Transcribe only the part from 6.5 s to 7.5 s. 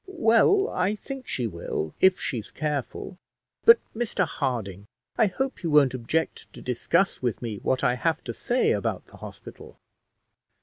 to discuss with